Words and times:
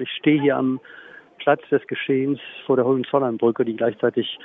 Ich 0.00 0.10
stehe 0.12 0.40
hier 0.40 0.56
am 0.56 0.80
Platz 1.38 1.62
des 1.70 1.86
Geschehens 1.86 2.38
vor 2.66 2.76
der 2.76 2.84
Hohenzollernbrücke, 2.84 3.64
die 3.64 3.76
gleichzeitig 3.76 4.38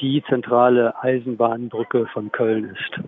die 0.00 0.22
zentrale 0.28 0.94
Eisenbahnbrücke 1.02 2.06
von 2.12 2.30
Köln 2.32 2.64
ist. 2.64 3.00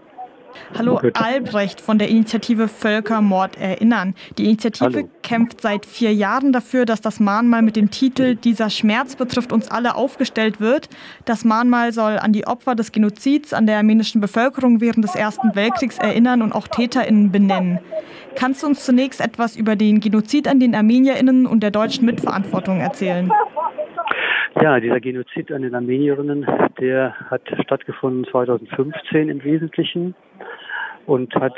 Hallo 0.76 1.00
Albrecht 1.14 1.80
von 1.80 1.98
der 1.98 2.08
Initiative 2.08 2.69
Völkermord 2.69 3.58
erinnern. 3.60 4.14
Die 4.37 4.45
Initiative 4.45 4.98
Hallo. 4.98 5.08
kämpft 5.22 5.60
seit 5.60 5.87
vier 5.87 6.12
Jahren 6.12 6.53
dafür, 6.53 6.85
dass 6.85 7.01
das 7.01 7.21
Mahnmal 7.21 7.62
mit 7.62 7.76
dem 7.76 7.90
Titel 7.90 8.35
Dieser 8.35 8.71
Schmerz 8.71 9.16
betrifft 9.16 9.53
uns 9.53 9.71
alle 9.71 9.94
aufgestellt 9.94 10.61
wird. 10.61 10.88
Das 11.24 11.44
Mahnmal 11.44 11.92
soll 11.92 12.19
an 12.19 12.33
die 12.33 12.47
Opfer 12.47 12.74
des 12.74 12.92
Genozids 12.92 13.53
an 13.53 13.66
der 13.66 13.79
armenischen 13.79 14.21
Bevölkerung 14.21 14.80
während 14.80 15.04
des 15.04 15.15
Ersten 15.15 15.54
Weltkriegs 15.54 15.98
erinnern 15.98 16.42
und 16.42 16.52
auch 16.52 16.69
TäterInnen 16.69 17.33
benennen. 17.33 17.78
Kannst 18.34 18.62
du 18.62 18.66
uns 18.66 18.84
zunächst 18.84 19.20
etwas 19.20 19.56
über 19.56 19.74
den 19.74 20.01
Genozid 20.01 20.48
an 20.48 20.60
den 20.60 20.74
ArmenierInnen 20.74 21.46
und 21.46 21.62
der 21.62 21.70
deutschen 21.70 22.05
Mitverantwortung 22.05 22.80
erzählen? 22.80 23.30
Ja, 24.60 24.80
dieser 24.80 25.01
Genozid 25.01 25.52
an 25.52 25.62
den 25.62 25.74
Armenierinnen, 25.74 26.45
der 26.80 27.15
hat 27.30 27.43
stattgefunden 27.62 28.24
2015 28.24 29.29
im 29.29 29.45
Wesentlichen 29.45 30.15
und 31.09 31.35
hat 31.35 31.55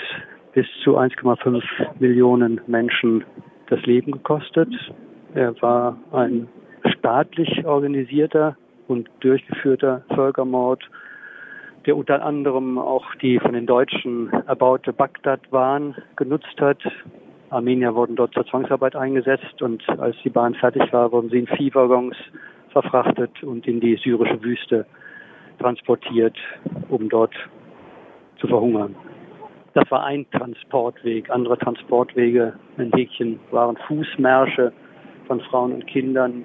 bis 0.54 0.66
zu 0.84 0.96
1,5 0.96 1.62
Millionen 1.98 2.60
Menschen 2.68 3.24
das 3.68 3.82
Leben 3.82 4.12
gekostet. 4.12 4.68
Er 5.34 5.60
war 5.60 5.96
ein 6.12 6.48
staatlich 6.84 7.66
organisierter 7.66 8.56
und 8.86 9.10
durchgeführter 9.20 10.02
Völkermord, 10.14 10.82
der 11.84 11.96
unter 11.96 12.24
anderem 12.24 12.78
auch 12.78 13.04
die 13.16 13.40
von 13.40 13.52
den 13.52 13.66
Deutschen 13.66 14.32
erbaute 14.46 14.92
Bagdad-Bahn 14.92 15.96
genutzt 16.14 16.60
hat. 16.60 16.78
Armenier 17.50 17.96
wurden 17.96 18.14
dort 18.14 18.32
zur 18.34 18.46
Zwangsarbeit 18.46 18.94
eingesetzt 18.94 19.60
und 19.62 19.82
als 19.88 20.16
die 20.22 20.30
Bahn 20.30 20.54
fertig 20.54 20.92
war, 20.92 21.10
wurden 21.10 21.30
sie 21.30 21.40
in 21.40 21.48
Viehwaggons 21.48 22.16
verfrachtet 22.68 23.42
und 23.42 23.66
in 23.66 23.80
die 23.80 23.96
syrische 23.96 24.40
Wüste 24.44 24.86
transportiert, 25.58 26.36
um 26.88 27.08
dort 27.08 27.34
zu 28.38 28.46
verhungern. 28.46 28.94
Das 29.74 29.88
war 29.90 30.04
ein 30.04 30.26
Transportweg. 30.32 31.30
Andere 31.30 31.56
Transportwege 31.58 32.54
in 32.76 32.92
Häkchen 32.92 33.38
waren 33.50 33.76
Fußmärsche 33.86 34.72
von 35.26 35.40
Frauen 35.42 35.74
und 35.74 35.86
Kindern 35.86 36.44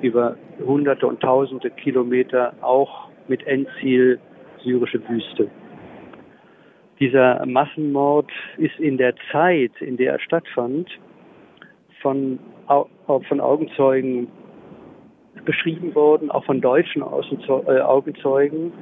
über 0.00 0.36
hunderte 0.64 1.06
und 1.06 1.20
tausende 1.20 1.70
Kilometer, 1.70 2.52
auch 2.60 3.08
mit 3.28 3.46
Endziel 3.46 4.18
syrische 4.64 5.00
Wüste. 5.08 5.48
Dieser 6.98 7.44
Massenmord 7.46 8.30
ist 8.58 8.78
in 8.78 8.98
der 8.98 9.14
Zeit, 9.30 9.72
in 9.80 9.96
der 9.96 10.14
er 10.14 10.20
stattfand, 10.20 10.88
von, 12.00 12.38
von 12.66 13.40
Augenzeugen 13.40 14.28
beschrieben 15.44 15.94
worden, 15.94 16.30
auch 16.30 16.44
von 16.44 16.60
deutschen 16.60 17.02
äh, 17.02 17.80
Augenzeugen. 17.80 18.72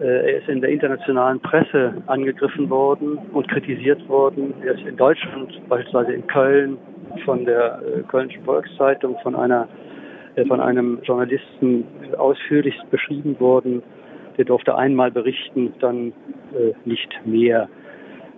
Äh, 0.00 0.04
er 0.04 0.38
ist 0.38 0.48
in 0.48 0.60
der 0.60 0.70
internationalen 0.70 1.40
Presse 1.40 1.94
angegriffen 2.06 2.68
worden 2.70 3.18
und 3.32 3.48
kritisiert 3.48 4.06
worden. 4.08 4.54
Er 4.64 4.74
ist 4.74 4.86
in 4.86 4.96
Deutschland, 4.96 5.60
beispielsweise 5.68 6.12
in 6.12 6.26
Köln, 6.26 6.78
von 7.24 7.44
der 7.44 7.80
äh, 7.82 8.02
Kölnischen 8.02 8.44
Volkszeitung, 8.44 9.16
von 9.22 9.34
einer 9.34 9.68
von 10.46 10.60
einem 10.60 11.00
Journalisten 11.02 11.84
ausführlichst 12.16 12.88
beschrieben 12.92 13.38
worden. 13.40 13.82
Der 14.38 14.44
durfte 14.44 14.76
einmal 14.76 15.10
berichten, 15.10 15.74
dann 15.80 16.12
nicht 16.84 17.10
mehr. 17.26 17.68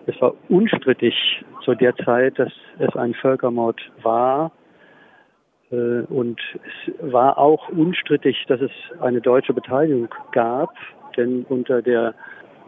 Es 0.07 0.21
war 0.21 0.35
unstrittig 0.49 1.15
zu 1.65 1.75
der 1.75 1.95
Zeit, 1.97 2.39
dass 2.39 2.53
es 2.79 2.97
ein 2.97 3.13
Völkermord 3.15 3.81
war. 4.03 4.53
Äh, 5.71 6.03
und 6.09 6.41
es 6.55 7.13
war 7.13 7.39
auch 7.39 7.69
unstrittig, 7.71 8.45
dass 8.49 8.61
es 8.61 8.71
eine 9.01 9.21
deutsche 9.21 9.55
Beteiligung 9.55 10.09
gab, 10.33 10.71
denn 11.17 11.45
unter 11.49 11.83
der 11.83 12.15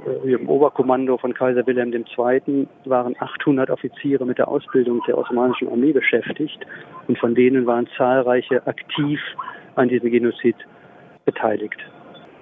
äh, 0.06 0.33
im 0.33 0.48
Oberkommando 0.48 1.16
von 1.19 1.34
Kaiser 1.34 1.66
Wilhelm 1.66 1.93
II. 1.93 2.66
waren 2.84 3.15
800 3.19 3.71
Offiziere 3.71 4.25
mit 4.27 4.38
der 4.38 4.49
Ausbildung 4.49 5.00
der 5.06 5.16
Osmanischen 5.16 5.69
Armee 5.69 5.93
beschäftigt 5.93 6.66
und 7.09 7.19
von 7.19 7.34
denen 7.34 7.66
waren 7.66 7.88
zahlreiche 7.97 8.66
aktiv 8.66 9.21
an 9.77 9.88
diesem 9.88 10.10
Genozid 10.10 10.56
beteiligt. 11.25 11.78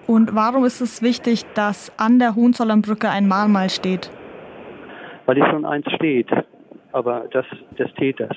Und 0.07 0.35
warum 0.35 0.65
ist 0.65 0.81
es 0.81 1.03
wichtig, 1.03 1.45
dass 1.55 1.93
an 1.99 2.19
der 2.19 2.35
Hohenzollernbrücke 2.35 3.09
ein 3.09 3.29
Mahnmal 3.29 3.71
steht? 3.71 4.11
Weil 5.27 5.37
hier 5.37 5.47
schon 5.47 5.65
eins 5.65 5.87
steht, 5.93 6.29
aber 6.91 7.27
das 7.31 7.47
des 7.79 7.93
Täters. 7.95 8.37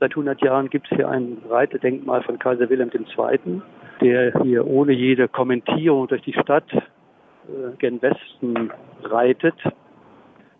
Seit 0.00 0.10
100 0.10 0.42
Jahren 0.42 0.68
gibt 0.68 0.90
es 0.90 0.96
hier 0.96 1.08
ein 1.08 1.38
Reitedenkmal 1.48 2.22
von 2.22 2.38
Kaiser 2.38 2.68
Wilhelm 2.68 2.90
II., 2.92 3.62
der 4.00 4.42
hier 4.42 4.66
ohne 4.66 4.92
jede 4.92 5.28
Kommentierung 5.28 6.08
durch 6.08 6.22
die 6.22 6.32
Stadt 6.32 6.70
äh, 6.72 7.76
gen 7.78 8.00
Westen 8.02 8.70
reitet 9.02 9.54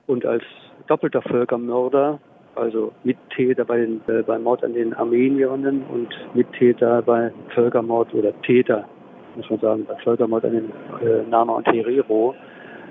und 0.07 0.25
als 0.25 0.45
doppelter 0.87 1.23
Völkermörder, 1.23 2.19
also 2.55 2.93
Mittäter 3.05 3.65
bei 3.65 3.79
den, 3.79 4.01
äh, 4.07 4.23
beim 4.23 4.43
Mord 4.43 4.65
an 4.65 4.75
den 4.75 4.95
Armenierinnen 4.95 5.83
und 5.93 6.09
Mittäter 6.35 7.03
bei 7.03 7.33
Völkermord 7.55 8.15
oder 8.15 8.33
Täter, 8.43 8.89
muss 9.35 9.51
man 9.51 9.61
sagen, 9.61 9.87
bei 9.87 9.97
Völkermord 9.97 10.45
an 10.45 10.53
den 10.53 10.73
äh, 11.07 11.29
Nama 11.29 11.55
und 11.55 11.67
Herero, 11.67 12.35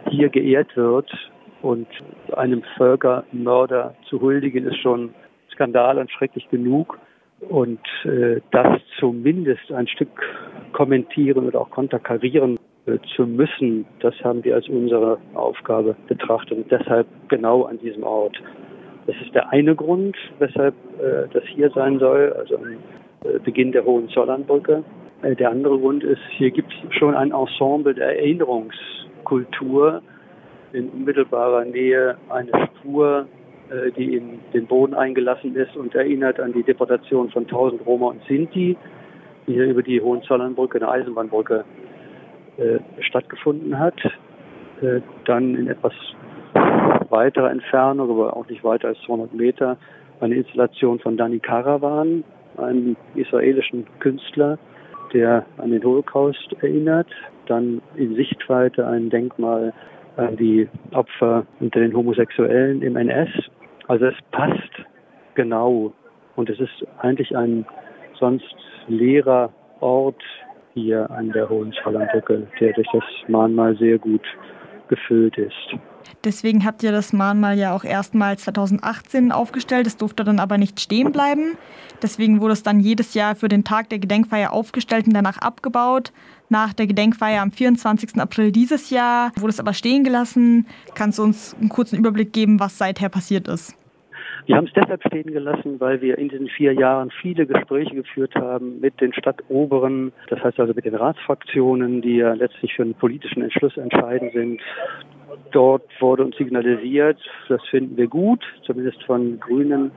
hier 0.10 0.30
geehrt 0.30 0.76
wird 0.76 1.12
und 1.62 1.88
einem 2.36 2.62
Völkermörder 2.78 3.96
zu 4.10 4.22
huldigen 4.22 4.68
ist 4.68 4.78
schon 4.78 5.14
Skandal 5.52 5.98
und 5.98 6.12
schrecklich 6.12 6.48
genug. 6.50 7.00
Und 7.50 7.80
äh, 8.06 8.42
das 8.52 8.80
zumindest 9.00 9.72
ein 9.72 9.88
Stück 9.88 10.10
kommentieren 10.74 11.48
oder 11.48 11.62
auch 11.62 11.70
konterkarieren 11.70 12.58
äh, 12.86 12.98
zu 13.16 13.26
müssen, 13.26 13.86
das 14.00 14.16
haben 14.24 14.44
wir 14.44 14.56
als 14.56 14.68
unsere 14.68 15.18
Aufgabe 15.34 15.96
betrachtet 16.08 16.58
und 16.58 16.72
deshalb 16.72 17.08
genau 17.30 17.64
an 17.64 17.80
diesem 17.80 18.04
Ort. 18.04 18.42
Das 19.08 19.16
ist 19.24 19.34
der 19.36 19.50
eine 19.50 19.76
Grund, 19.76 20.16
weshalb 20.40 20.74
äh, 21.00 21.28
das 21.32 21.44
hier 21.46 21.70
sein 21.72 22.00
soll, 22.00 22.34
also 22.34 22.58
am 22.58 22.74
äh, 23.24 23.40
Beginn 23.44 23.72
der 23.72 23.86
Hohenzollernbrücke. 23.86 24.84
Äh, 25.22 25.36
der 25.36 25.52
andere 25.52 25.78
Grund 25.78 26.04
ist, 26.04 26.22
hier 26.32 26.52
gibt 26.52 26.74
es 26.74 26.96
schon 26.96 27.16
ein 27.16 27.32
Ensemble 27.32 27.94
der 27.94 28.18
Erinnerungskultur 28.20 30.02
in 30.74 30.90
unmittelbarer 30.90 31.66
Nähe 31.66 32.18
eine 32.30 32.52
Spur 32.80 33.28
die 33.98 34.16
in 34.16 34.40
den 34.54 34.68
Boden 34.68 34.94
eingelassen 34.94 35.56
ist 35.56 35.76
und 35.76 35.96
erinnert 35.96 36.40
an 36.40 36.54
die 36.54 36.64
Deportation 36.64 37.30
von 37.30 37.44
1000 37.44 37.86
Roma 37.86 38.08
und 38.08 38.22
Sinti, 38.28 38.78
die 39.48 39.54
hier 39.54 39.66
über 39.66 39.82
die 39.82 40.02
Hohenzollernbrücke, 40.02 40.78
eine 40.78 40.90
Eisenbahnbrücke, 40.90 41.64
äh, 42.58 42.80
stattgefunden 43.02 43.78
hat. 43.78 44.00
Äh, 44.82 45.02
dann 45.26 45.56
in 45.56 45.68
etwas 45.68 45.94
weiterer 47.10 47.52
Entfernung, 47.52 48.10
aber 48.10 48.36
auch 48.36 48.48
nicht 48.48 48.64
weiter 48.64 48.90
als 48.90 49.00
200 49.06 49.34
Meter, 49.34 49.78
eine 50.20 50.36
Installation 50.36 51.00
von 51.00 51.18
Dani 51.18 51.40
Karawan, 51.40 52.24
einem 52.58 52.96
israelischen 53.16 53.86
Künstler, 54.00 54.58
der 55.14 55.46
an 55.58 55.72
den 55.72 55.84
Holocaust 55.84 56.56
erinnert. 56.62 57.08
Dann 57.48 57.82
in 57.96 58.16
Sichtweite 58.16 58.88
ein 58.88 59.10
Denkmal 59.10 59.74
an 60.18 60.38
die 60.38 60.68
Opfer 60.92 61.46
unter 61.60 61.80
den 61.80 61.96
Homosexuellen 61.96 62.82
im 62.82 62.96
NS. 62.96 63.30
Also 63.88 64.06
es 64.06 64.16
passt 64.32 64.72
genau. 65.36 65.94
Und 66.36 66.50
es 66.50 66.60
ist 66.60 66.86
eigentlich 67.00 67.36
ein 67.36 67.66
sonst 68.20 68.56
leerer 68.88 69.52
Ort 69.80 70.22
hier 70.74 71.10
an 71.12 71.32
der 71.32 71.50
Hohenzollernbrücke, 71.50 72.48
der 72.60 72.74
durch 72.74 72.88
das 72.92 73.04
Mahnmal 73.28 73.76
sehr 73.78 73.98
gut 73.98 74.26
gefüllt 74.88 75.38
ist. 75.38 75.76
Deswegen 76.24 76.66
habt 76.66 76.84
ihr 76.84 76.92
das 76.92 77.14
Mahnmal 77.14 77.58
ja 77.58 77.76
auch 77.76 77.84
erstmals 77.84 78.44
2018 78.44 79.32
aufgestellt. 79.32 79.88
Es 79.88 79.98
durfte 79.98 80.24
dann 80.24 80.40
aber 80.40 80.58
nicht 80.58 80.80
stehen 80.80 81.12
bleiben. 81.12 81.58
Deswegen 82.02 82.42
wurde 82.42 82.54
es 82.54 82.64
dann 82.64 82.80
jedes 82.80 83.14
Jahr 83.14 83.36
für 83.36 83.48
den 83.48 83.64
Tag 83.64 83.90
der 83.90 84.00
Gedenkfeier 84.00 84.52
aufgestellt 84.52 85.08
und 85.08 85.14
danach 85.14 85.38
abgebaut. 85.38 86.12
Nach 86.50 86.74
der 86.74 86.88
Gedenkfeier 86.88 87.42
am 87.42 87.52
24. 87.52 88.20
April 88.20 88.52
dieses 88.52 88.90
Jahr 88.90 89.32
wurde 89.36 89.52
es 89.52 89.60
aber 89.60 89.74
stehen 89.74 90.04
gelassen. 90.04 90.68
Kannst 90.94 91.20
du 91.20 91.24
uns 91.24 91.56
einen 91.60 91.70
kurzen 91.70 91.98
Überblick 91.98 92.34
geben, 92.34 92.60
was 92.60 92.78
seither 92.78 93.10
passiert 93.10 93.48
ist? 93.48 93.76
Wir 94.46 94.58
haben 94.58 94.68
es 94.68 94.74
deshalb 94.74 95.02
stehen 95.04 95.34
gelassen, 95.34 95.80
weil 95.80 96.02
wir 96.02 96.20
in 96.20 96.30
diesen 96.30 96.48
vier 96.50 96.74
Jahren 96.74 97.10
viele 97.10 97.48
Gespräche 97.48 97.96
geführt 97.96 98.36
haben 98.36 98.80
mit 98.80 99.02
den 99.02 99.12
Stadtoberen, 99.12 100.14
das 100.30 100.40
heißt 100.44 100.60
also 100.60 100.74
mit 100.74 100.86
den 100.86 100.94
Ratsfraktionen, 100.94 102.04
die 102.04 102.18
ja 102.18 102.34
letztlich 102.34 102.76
für 102.76 102.84
einen 102.84 102.94
politischen 102.94 103.42
Entschluss 103.42 103.76
entscheidend 103.76 104.34
sind. 104.34 104.62
Dort 105.52 105.90
wurde 106.00 106.26
uns 106.26 106.38
signalisiert, 106.38 107.18
das 107.50 107.62
finden 107.70 107.98
wir 107.98 108.08
gut, 108.08 108.44
zumindest 108.64 109.02
von 109.04 109.40
Grünen 109.40 109.92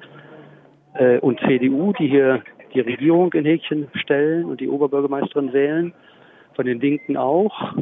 äh, 0.95 1.19
und 1.19 1.39
CDU, 1.41 1.93
die 1.93 2.09
hier 2.09 2.43
die 2.73 2.81
Regierung 2.81 3.33
in 3.35 3.45
Häkchen 3.45 3.89
stellen 3.95 4.47
und 4.47 4.61
die 4.61 4.69
Oberbürgermeisterin 4.69 5.53
wählen, 5.53 5.93
von 6.55 6.65
den 6.65 6.81
Linken 6.81 7.19
auch. 7.19 7.75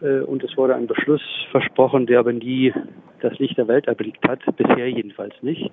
Äh, 0.00 0.20
und 0.20 0.42
es 0.44 0.56
wurde 0.56 0.74
ein 0.74 0.86
Beschluss 0.86 1.22
versprochen, 1.50 2.06
der 2.06 2.20
aber 2.20 2.32
nie 2.32 2.72
das 3.20 3.38
Licht 3.38 3.58
der 3.58 3.68
Welt 3.68 3.86
erblickt 3.86 4.26
hat, 4.26 4.40
bisher 4.56 4.90
jedenfalls 4.90 5.34
nicht. 5.42 5.70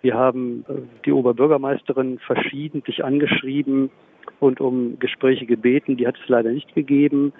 Wir 0.00 0.14
haben 0.14 0.64
äh, 0.68 0.74
die 1.04 1.12
Oberbürgermeisterin 1.12 2.18
verschiedentlich 2.18 3.04
angeschrieben 3.04 3.90
und 4.40 4.60
um 4.60 4.98
Gespräche 4.98 5.46
gebeten. 5.46 5.96
Die 5.96 6.06
hat 6.06 6.16
es 6.22 6.28
leider 6.28 6.50
nicht 6.50 6.74
gegeben. 6.74 7.32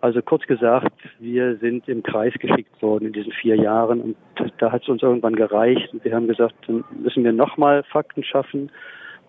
Also 0.00 0.20
kurz 0.20 0.42
gesagt, 0.42 0.92
wir 1.18 1.56
sind 1.56 1.88
im 1.88 2.02
Kreis 2.02 2.34
geschickt 2.34 2.82
worden 2.82 3.06
in 3.06 3.12
diesen 3.14 3.32
vier 3.32 3.56
Jahren 3.56 4.02
und 4.02 4.16
da 4.58 4.70
hat 4.70 4.82
es 4.82 4.88
uns 4.88 5.02
irgendwann 5.02 5.34
gereicht. 5.34 5.94
Und 5.94 6.04
wir 6.04 6.14
haben 6.14 6.28
gesagt, 6.28 6.54
dann 6.66 6.84
müssen 7.02 7.24
wir 7.24 7.32
nochmal 7.32 7.84
Fakten 7.84 8.22
schaffen, 8.22 8.70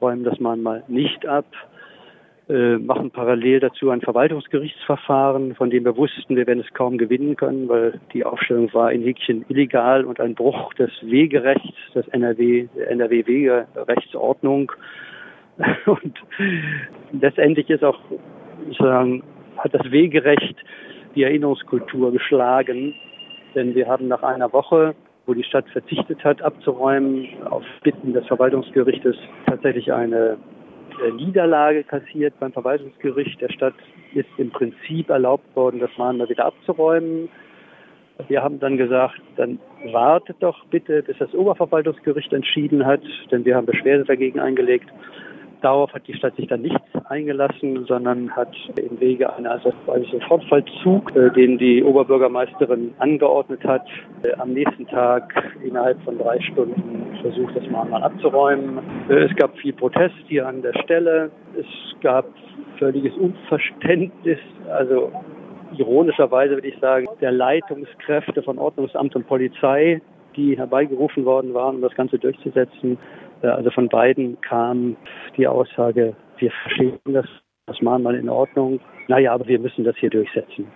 räumen 0.01 0.25
das 0.25 0.37
mal 0.37 0.83
nicht 0.89 1.25
ab, 1.25 1.45
äh, 2.47 2.77
machen 2.77 3.09
parallel 3.09 3.59
dazu 3.59 3.89
ein 3.89 4.01
Verwaltungsgerichtsverfahren, 4.01 5.55
von 5.55 5.71
dem 5.71 5.83
wir 5.83 5.97
wussten, 5.97 6.35
wir 6.35 6.45
werden 6.45 6.63
es 6.65 6.73
kaum 6.75 6.97
gewinnen 6.97 7.35
können, 7.35 7.67
weil 7.67 7.99
die 8.13 8.23
Aufstellung 8.23 8.71
war 8.73 8.91
in 8.91 9.01
Häkchen 9.01 9.45
illegal 9.49 10.05
und 10.05 10.19
ein 10.19 10.35
Bruch 10.35 10.73
des 10.75 10.91
Wegerechts, 11.01 11.75
des 11.95 12.07
NRW, 12.09 12.67
NRW-Wegerechtsordnung. 12.89 14.71
Und 15.85 16.19
letztendlich 17.13 17.69
ist 17.69 17.83
auch, 17.83 17.99
sagen, 18.77 19.23
hat 19.57 19.73
das 19.73 19.89
Wegerecht 19.89 20.55
die 21.15 21.23
Erinnerungskultur 21.23 22.11
geschlagen. 22.11 22.93
Denn 23.55 23.73
wir 23.73 23.87
haben 23.87 24.07
nach 24.07 24.21
einer 24.21 24.51
Woche, 24.53 24.93
wo 25.25 25.33
die 25.33 25.43
Stadt 25.43 25.67
verzichtet 25.69 26.23
hat, 26.23 26.41
abzuräumen, 26.41 27.27
auf 27.49 27.63
Bitten 27.83 28.13
des 28.13 28.27
Verwaltungsgerichtes 28.27 29.15
tatsächlich 29.47 29.91
eine 29.93 30.37
Niederlage 31.13 31.83
kassiert 31.83 32.33
beim 32.39 32.51
Verwaltungsgericht. 32.51 33.41
Der 33.41 33.49
Stadt 33.49 33.75
ist 34.13 34.29
im 34.37 34.51
Prinzip 34.51 35.09
erlaubt 35.09 35.55
worden, 35.55 35.79
das 35.79 35.91
Mahnmal 35.97 36.29
wieder 36.29 36.45
abzuräumen. 36.45 37.29
Wir 38.27 38.41
haben 38.41 38.59
dann 38.59 38.77
gesagt, 38.77 39.19
dann 39.35 39.59
wartet 39.91 40.37
doch 40.39 40.65
bitte, 40.67 41.03
bis 41.03 41.17
das 41.17 41.33
Oberverwaltungsgericht 41.33 42.31
entschieden 42.31 42.85
hat, 42.85 43.01
denn 43.29 43.43
wir 43.43 43.55
haben 43.55 43.65
Beschwerde 43.65 44.05
dagegen 44.05 44.39
eingelegt. 44.39 44.89
Darauf 45.61 45.93
hat 45.93 46.07
die 46.07 46.13
Stadt 46.13 46.35
sich 46.35 46.47
dann 46.47 46.61
nicht 46.61 46.79
eingelassen, 47.09 47.85
sondern 47.85 48.35
hat 48.35 48.53
im 48.77 48.99
Wege 48.99 49.33
einer 49.35 49.59
Sofortvollzug, 49.59 51.15
äh, 51.15 51.31
den 51.31 51.57
die 51.57 51.83
Oberbürgermeisterin 51.83 52.93
angeordnet 52.99 53.63
hat, 53.63 53.85
äh, 54.23 54.33
am 54.37 54.53
nächsten 54.53 54.87
Tag 54.87 55.33
innerhalb 55.63 56.01
von 56.03 56.17
drei 56.17 56.39
Stunden 56.41 57.17
versucht, 57.21 57.55
das 57.55 57.67
Mahnmal 57.69 58.03
abzuräumen. 58.03 58.79
Äh, 59.09 59.25
es 59.25 59.35
gab 59.35 59.57
viel 59.57 59.73
Protest 59.73 60.15
hier 60.27 60.47
an 60.47 60.61
der 60.61 60.73
Stelle. 60.83 61.31
Es 61.57 61.65
gab 62.01 62.25
völliges 62.77 63.13
Unverständnis, 63.15 64.39
also 64.69 65.11
ironischerweise 65.77 66.55
würde 66.55 66.67
ich 66.67 66.79
sagen, 66.79 67.07
der 67.21 67.31
Leitungskräfte 67.31 68.43
von 68.43 68.57
Ordnungsamt 68.57 69.15
und 69.15 69.27
Polizei, 69.27 70.01
die 70.35 70.57
herbeigerufen 70.57 71.25
worden 71.25 71.53
waren, 71.53 71.75
um 71.75 71.81
das 71.81 71.95
Ganze 71.95 72.19
durchzusetzen. 72.19 72.97
Äh, 73.45 73.49
also 73.49 73.69
von 73.71 73.89
beiden 73.89 74.39
kam 74.41 74.97
die 75.37 75.47
Aussage, 75.47 76.15
wir 76.37 76.51
verstehen 76.51 76.99
das, 77.05 77.25
das 77.67 77.81
Mahnmal 77.81 78.15
in 78.15 78.29
Ordnung. 78.29 78.79
Naja, 79.07 79.33
aber 79.33 79.47
wir 79.47 79.59
müssen 79.59 79.83
das 79.83 79.95
hier 79.97 80.09
durchsetzen. 80.09 80.67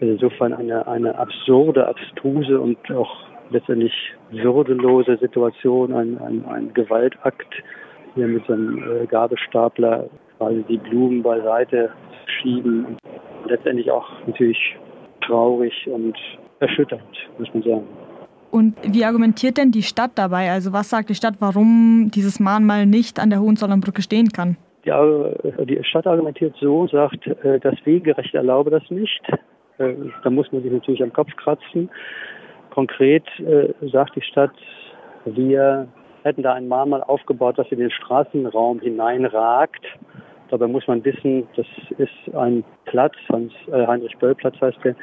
Also 0.00 0.12
insofern 0.12 0.52
eine, 0.52 0.86
eine 0.86 1.16
absurde, 1.16 1.86
abstruse 1.86 2.60
und 2.60 2.78
auch 2.90 3.26
letztendlich 3.50 3.92
würdelose 4.30 5.16
Situation, 5.18 5.92
ein, 5.92 6.18
ein, 6.18 6.44
ein 6.46 6.74
Gewaltakt, 6.74 7.54
hier 8.14 8.26
mit 8.26 8.44
so 8.46 8.52
einem 8.52 9.02
äh, 9.02 9.06
Gabelstapler 9.06 10.08
quasi 10.38 10.64
die 10.68 10.78
Blumen 10.78 11.22
beiseite 11.22 11.90
schieben 12.26 12.84
und 12.86 12.98
letztendlich 13.46 13.90
auch 13.90 14.08
natürlich 14.26 14.76
traurig 15.24 15.86
und 15.86 16.16
erschütternd, 16.60 17.30
muss 17.38 17.52
man 17.54 17.62
sagen. 17.62 17.86
Und 18.52 18.76
wie 18.82 19.06
argumentiert 19.06 19.56
denn 19.56 19.70
die 19.70 19.82
Stadt 19.82 20.10
dabei? 20.16 20.50
Also 20.50 20.74
was 20.74 20.90
sagt 20.90 21.08
die 21.08 21.14
Stadt, 21.14 21.36
warum 21.38 22.10
dieses 22.14 22.38
Mahnmal 22.38 22.84
nicht 22.84 23.18
an 23.18 23.30
der 23.30 23.40
Hohenzollernbrücke 23.40 24.02
stehen 24.02 24.28
kann? 24.28 24.58
Ja, 24.84 25.02
die 25.64 25.82
Stadt 25.84 26.06
argumentiert 26.06 26.54
so, 26.60 26.86
sagt, 26.86 27.26
äh, 27.26 27.58
das 27.60 27.74
Wegerecht 27.84 28.34
erlaube 28.34 28.70
das 28.70 28.82
nicht. 28.90 29.22
Äh, 29.78 29.94
da 30.22 30.28
muss 30.28 30.52
man 30.52 30.62
sich 30.62 30.70
natürlich 30.70 31.02
am 31.02 31.14
Kopf 31.14 31.34
kratzen. 31.36 31.88
Konkret 32.68 33.24
äh, 33.38 33.72
sagt 33.90 34.16
die 34.16 34.22
Stadt, 34.22 34.52
wir 35.24 35.88
hätten 36.22 36.42
da 36.42 36.52
ein 36.52 36.68
Mahnmal 36.68 37.02
aufgebaut, 37.04 37.58
das 37.58 37.68
in 37.70 37.78
den 37.78 37.90
Straßenraum 37.90 38.80
hineinragt. 38.80 39.86
Dabei 40.50 40.66
muss 40.66 40.86
man 40.86 41.02
wissen, 41.06 41.48
das 41.56 41.66
ist 41.96 42.34
ein 42.34 42.64
Platz, 42.84 43.14
Heinrich-Böll-Platz 43.30 44.60
heißt 44.60 44.78
der, 44.84 44.94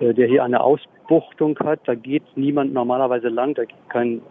der 0.00 0.26
hier 0.26 0.44
eine 0.44 0.60
Ausbildung 0.60 0.96
Buchtung 1.08 1.58
hat. 1.60 1.80
Da 1.86 1.94
geht 1.94 2.22
niemand 2.36 2.72
normalerweise 2.72 3.28
lang. 3.28 3.54
Da 3.54 3.64
gibt 3.64 3.88
kein 3.90 4.22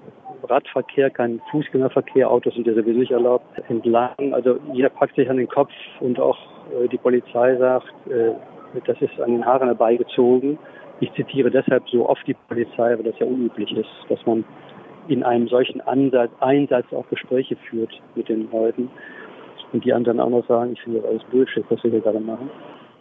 Radverkehr, 0.44 1.10
kein 1.10 1.42
Fußgängerverkehr. 1.52 2.30
Autos 2.30 2.54
sind 2.54 2.68
ja 2.68 2.74
sowieso 2.74 3.00
nicht 3.00 3.12
erlaubt. 3.12 3.46
Entlang. 3.70 4.34
Also 4.34 4.58
jeder 4.74 4.90
packt 4.90 5.16
sich 5.16 5.30
an 5.30 5.38
den 5.38 5.48
Kopf 5.48 5.72
und 6.00 6.20
auch 6.20 6.38
äh, 6.72 6.88
die 6.88 6.98
Polizei 6.98 7.56
sagt, 7.58 7.94
äh, 8.10 8.32
das 8.86 9.02
ist 9.02 9.20
an 9.22 9.32
den 9.32 9.46
Haaren 9.46 9.68
herbeigezogen. 9.68 10.58
Ich 11.00 11.12
zitiere 11.14 11.52
deshalb 11.52 11.88
so 11.90 12.08
oft 12.08 12.26
die 12.28 12.36
Polizei, 12.48 12.96
weil 12.98 13.04
das 13.04 13.20
ja 13.20 13.26
unüblich 13.26 13.72
ist, 13.76 13.90
dass 14.10 14.26
man 14.26 14.46
in 15.08 15.24
einem 15.24 15.48
solchen 15.48 15.82
Ansatz, 15.82 16.32
Einsatz 16.40 16.86
auch 16.92 17.08
Gespräche 17.10 17.56
führt 17.70 17.92
mit 18.16 18.28
den 18.30 18.50
Leuten. 18.52 18.90
Und 19.72 19.84
die 19.84 19.94
anderen 19.94 20.20
auch 20.20 20.30
noch 20.30 20.48
sagen, 20.48 20.74
ich 20.74 20.82
finde 20.82 21.00
das 21.00 21.10
alles 21.10 21.24
Bullshit, 21.26 21.66
was 21.70 21.84
wir 21.84 21.92
hier 21.92 22.00
gerade 22.00 22.20
machen. 22.20 22.50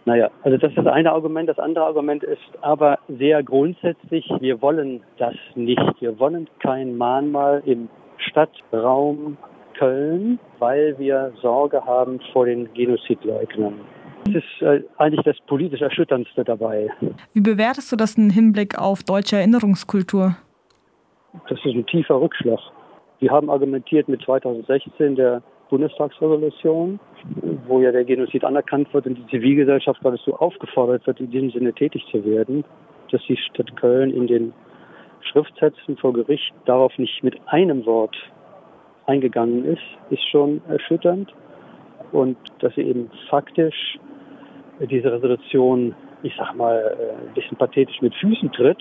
Naja, 0.07 0.31
also 0.43 0.59
das 0.59 0.71
ist 0.71 0.79
das 0.79 0.87
eine 0.87 1.13
Argument. 1.13 1.49
Das 1.49 1.59
andere 1.59 1.85
Argument 1.85 2.23
ist 2.23 2.41
aber 2.61 2.99
sehr 3.09 3.43
grundsätzlich, 3.43 4.31
wir 4.41 4.61
wollen 4.61 5.03
das 5.19 5.35
nicht. 5.55 5.81
Wir 6.01 6.19
wollen 6.19 6.49
kein 6.61 6.97
Mahnmal 6.97 7.63
im 7.65 7.89
Stadtraum 8.19 9.37
Köln, 9.79 10.39
weil 10.59 10.97
wir 10.99 11.33
Sorge 11.41 11.85
haben 11.85 12.21
vor 12.33 12.47
den 12.47 12.73
Genozidleugnern. 12.75 13.81
Das 14.27 14.37
ist 14.37 14.63
äh, 14.63 14.83
eigentlich 14.97 15.25
das 15.25 15.37
politisch 15.47 15.81
Erschütterndste 15.81 16.45
dabei. 16.45 16.89
Wie 17.33 17.41
bewertest 17.41 17.93
du 17.93 17.97
das 17.97 18.17
im 18.17 18.31
Hinblick 18.31 18.79
auf 18.79 19.03
deutsche 19.03 19.37
Erinnerungskultur? 19.37 20.37
Das 21.49 21.59
ist 21.59 21.75
ein 21.75 21.85
tiefer 21.87 22.21
Rückschlag. 22.21 22.61
Wir 23.19 23.31
haben 23.31 23.51
argumentiert 23.51 24.09
mit 24.09 24.23
2016 24.23 25.17
der 25.17 25.43
Bundestagsresolution, 25.71 27.01
wo 27.67 27.81
ja 27.81 27.93
der 27.93 28.05
Genozid 28.05 28.45
anerkannt 28.45 28.93
wird 28.93 29.07
und 29.07 29.17
die 29.17 29.27
Zivilgesellschaft 29.27 30.01
geradezu 30.01 30.35
aufgefordert 30.35 31.07
wird, 31.07 31.21
in 31.21 31.31
diesem 31.31 31.51
Sinne 31.51 31.73
tätig 31.73 32.05
zu 32.11 32.25
werden, 32.25 32.65
dass 33.11 33.23
die 33.29 33.37
Stadt 33.37 33.75
Köln 33.77 34.11
in 34.11 34.27
den 34.27 34.53
Schriftsätzen 35.21 35.97
vor 35.97 36.13
Gericht 36.13 36.53
darauf 36.67 36.97
nicht 36.99 37.23
mit 37.23 37.37
einem 37.47 37.87
Wort 37.87 38.17
eingegangen 39.07 39.65
ist, 39.65 39.83
ist 40.11 40.29
schon 40.31 40.61
erschütternd. 40.69 41.33
Und 42.13 42.37
dass 42.61 42.75
sie 42.75 42.83
eben 42.83 43.11
faktisch 43.29 43.99
diese 44.81 45.13
Resolution, 45.13 45.95
ich 46.23 46.35
sag 46.37 46.55
mal, 46.55 46.97
ein 47.27 47.35
bisschen 47.35 47.57
pathetisch 47.57 48.01
mit 48.01 48.15
Füßen 48.15 48.53
tritt. 48.53 48.79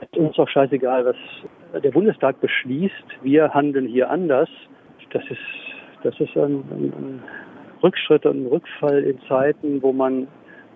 Ist 0.00 0.16
uns 0.18 0.38
auch 0.38 0.48
scheißegal, 0.48 1.04
was 1.04 1.82
der 1.82 1.90
Bundestag 1.90 2.40
beschließt. 2.40 3.22
Wir 3.22 3.52
handeln 3.54 3.86
hier 3.86 4.10
anders. 4.10 4.48
Das 5.12 5.22
ist 5.30 5.38
das 6.04 6.18
ist 6.20 6.36
ein, 6.36 6.62
ein, 6.70 7.22
Rückschritt 7.82 8.24
und 8.24 8.44
ein 8.44 8.46
Rückfall 8.46 9.02
in 9.02 9.20
Zeiten, 9.28 9.82
wo 9.82 9.92
man 9.92 10.26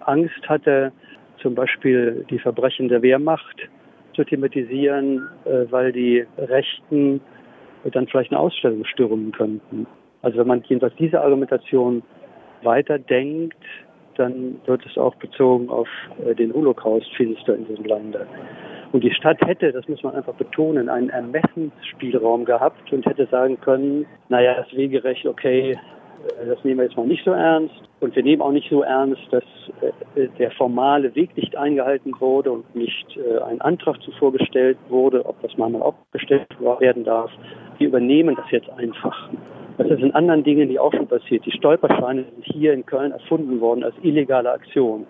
Angst 0.00 0.46
hatte, 0.46 0.92
zum 1.40 1.54
Beispiel 1.54 2.26
die 2.28 2.38
Verbrechen 2.38 2.88
der 2.88 3.00
Wehrmacht 3.00 3.56
zu 4.14 4.24
thematisieren, 4.24 5.26
äh, 5.44 5.70
weil 5.70 5.92
die 5.92 6.26
Rechten 6.36 7.20
dann 7.92 8.06
vielleicht 8.08 8.32
eine 8.32 8.40
Ausstellung 8.40 8.84
stürmen 8.84 9.32
könnten. 9.32 9.86
Also 10.22 10.38
wenn 10.38 10.48
man 10.48 10.62
jedenfalls 10.66 10.94
diese 10.96 11.20
Argumentation 11.20 12.02
weiterdenkt, 12.62 13.56
dann 14.16 14.60
wird 14.66 14.84
es 14.84 14.98
auch 14.98 15.14
bezogen 15.14 15.70
auf 15.70 15.88
äh, 16.26 16.34
den 16.34 16.52
Holocaust 16.52 17.08
finster 17.16 17.54
in 17.54 17.66
diesem 17.68 17.84
Lande. 17.84 18.26
Und 18.92 19.04
die 19.04 19.12
Stadt 19.12 19.38
hätte, 19.44 19.72
das 19.72 19.86
muss 19.88 20.02
man 20.02 20.14
einfach 20.14 20.34
betonen, 20.34 20.88
einen 20.88 21.10
Ermessensspielraum 21.10 22.44
gehabt 22.44 22.92
und 22.92 23.04
hätte 23.04 23.26
sagen 23.26 23.60
können, 23.60 24.06
naja, 24.28 24.54
das 24.54 24.72
Wegerecht, 24.74 25.26
okay, 25.26 25.72
äh, 25.72 26.46
das 26.46 26.62
nehmen 26.64 26.78
wir 26.78 26.84
jetzt 26.84 26.96
mal 26.96 27.06
nicht 27.06 27.24
so 27.24 27.32
ernst. 27.32 27.74
Und 28.00 28.14
wir 28.14 28.22
nehmen 28.22 28.40
auch 28.40 28.52
nicht 28.52 28.70
so 28.70 28.82
ernst, 28.82 29.20
dass 29.30 29.44
äh, 30.14 30.28
der 30.38 30.50
formale 30.52 31.14
Weg 31.14 31.36
nicht 31.36 31.56
eingehalten 31.56 32.14
wurde 32.18 32.52
und 32.52 32.74
nicht 32.74 33.16
äh, 33.16 33.40
ein 33.42 33.60
Antrag 33.60 34.00
zuvor 34.02 34.32
gestellt 34.32 34.78
wurde, 34.88 35.26
ob 35.26 35.40
das 35.42 35.56
mal 35.58 35.74
aufgestellt 35.76 36.46
werden 36.60 37.04
darf. 37.04 37.30
Wir 37.78 37.88
übernehmen 37.88 38.36
das 38.36 38.50
jetzt 38.50 38.70
einfach. 38.70 39.28
Das 39.76 39.88
ist 39.88 40.00
in 40.00 40.14
anderen 40.14 40.42
Dingen, 40.42 40.68
die 40.68 40.78
auch 40.78 40.92
schon 40.92 41.06
passiert. 41.06 41.44
Die 41.46 41.52
Stolpersteine 41.52 42.24
sind 42.24 42.44
hier 42.44 42.72
in 42.72 42.84
Köln 42.84 43.12
erfunden 43.12 43.60
worden 43.60 43.84
als 43.84 43.94
illegale 44.02 44.50
Aktion. 44.50 45.06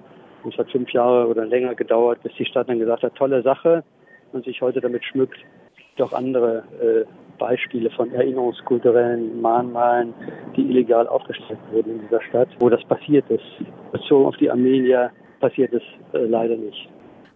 Es 0.53 0.59
hat 0.59 0.71
fünf 0.71 0.91
Jahre 0.91 1.27
oder 1.27 1.47
länger 1.47 1.75
gedauert, 1.75 2.23
bis 2.23 2.33
die 2.39 2.45
Stadt 2.45 2.69
dann 2.69 2.79
gesagt 2.79 3.03
hat, 3.03 3.15
tolle 3.15 3.43
Sache 3.43 3.85
und 4.33 4.45
sich 4.45 4.61
heute 4.61 4.81
damit 4.81 5.05
schmückt. 5.05 5.39
Doch 5.97 6.13
andere 6.13 6.63
äh, 6.81 7.05
Beispiele 7.39 7.91
von 7.91 8.13
erinnerungskulturellen 8.13 9.41
Mahnmalen, 9.41 10.15
die 10.57 10.63
illegal 10.63 11.07
aufgestellt 11.09 11.59
wurden 11.73 11.93
in 11.93 12.01
dieser 12.03 12.23
Stadt, 12.23 12.49
wo 12.61 12.69
das 12.69 12.85
passiert 12.85 13.29
ist. 13.31 13.45
Bezogen 13.93 14.27
auf 14.27 14.37
die 14.37 14.51
Armenier 14.51 15.11
passiert 15.41 15.73
es 15.73 15.83
äh, 16.13 16.25
leider 16.25 16.57
nicht. 16.57 16.89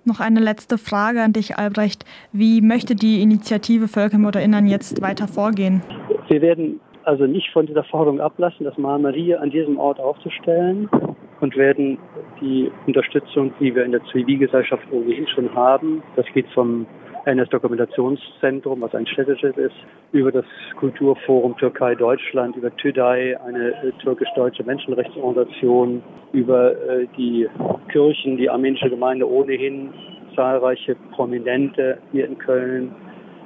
Noch 0.05 0.19
eine 0.19 0.41
letzte 0.41 0.79
Frage 0.79 1.23
an 1.23 1.33
dich, 1.33 1.57
Albrecht. 1.59 2.05
Wie 2.33 2.61
möchte 2.61 2.97
die 2.97 3.23
Initiative 3.23 3.87
VölkermörderInnen 3.87 4.67
jetzt 4.67 5.01
weiter 5.01 5.29
vorgehen? 5.29 5.83
Wir 6.29 6.43
werden 6.43 6.81
also 7.05 7.27
nicht 7.27 7.51
von 7.53 7.67
dieser 7.67 7.85
Forderung 7.85 8.21
ablassen, 8.21 8.65
das 8.65 8.77
Mahnmal 8.79 9.13
hier 9.13 9.41
an 9.41 9.51
diesem 9.51 9.79
Ort 9.79 10.01
aufzustellen 10.01 10.89
und 11.43 11.57
werden 11.57 11.99
die 12.41 12.71
Unterstützung, 12.87 13.53
die 13.59 13.75
wir 13.75 13.85
in 13.85 13.91
der 13.91 14.03
Zivilgesellschaft 14.13 14.85
ohnehin 14.93 15.27
schon 15.27 15.53
haben, 15.53 16.01
das 16.15 16.25
geht 16.33 16.47
vom 16.55 16.87
NS-Dokumentationszentrum, 17.25 18.81
was 18.81 18.95
ein 18.95 19.07
städtisches 19.09 19.57
ist, 19.57 19.75
über 20.13 20.31
das 20.31 20.45
Kulturforum 20.77 21.57
Türkei 21.57 21.97
Deutschland, 21.97 22.57
über 22.57 22.75
TÜDAI, 22.77 23.37
eine 23.45 23.71
äh, 23.71 23.93
türkisch-deutsche 24.01 24.63
Menschenrechtsorganisation, 24.63 26.03
über 26.33 26.73
äh, 26.73 27.07
die 27.17 27.49
Kirchen, 27.91 28.37
die 28.37 28.49
armenische 28.49 28.89
Gemeinde 28.89 29.29
ohnehin, 29.29 29.93
zahlreiche 30.37 30.95
Prominente 31.11 31.99
hier 32.13 32.27
in 32.27 32.39
Köln. 32.39 32.95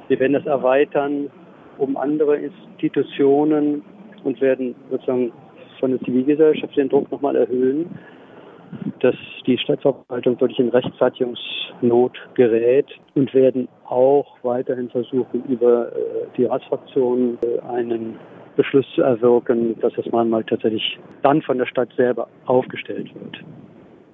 Wir 0.08 0.20
werden 0.20 0.34
das 0.34 0.46
erweitern 0.46 1.30
um 1.78 1.96
andere 1.96 2.36
Institutionen 2.36 3.82
und 4.24 4.40
werden 4.40 4.74
sozusagen 4.90 5.32
von 5.78 5.90
der 5.90 6.00
Zivilgesellschaft 6.00 6.76
den 6.76 6.88
Druck 6.88 7.10
nochmal 7.10 7.36
erhöhen, 7.36 7.86
dass 9.00 9.14
die 9.46 9.58
Stadtverwaltung 9.58 10.40
wirklich 10.40 10.58
in 10.58 10.68
Rechtfertigungsnot 10.70 12.12
gerät 12.34 12.86
und 13.14 13.32
werden 13.34 13.68
auch 13.84 14.26
weiterhin 14.42 14.90
versuchen, 14.90 15.44
über 15.48 15.92
äh, 15.92 16.26
die 16.36 16.44
Ratsfraktionen 16.44 17.38
äh, 17.42 17.60
einen 17.68 18.18
Beschluss 18.56 18.86
zu 18.94 19.02
erwirken, 19.02 19.78
dass 19.80 19.92
das 19.94 20.06
Mahnmal 20.06 20.42
tatsächlich 20.44 20.98
dann 21.22 21.42
von 21.42 21.58
der 21.58 21.66
Stadt 21.66 21.90
selber 21.96 22.26
aufgestellt 22.46 23.14
wird. 23.14 23.44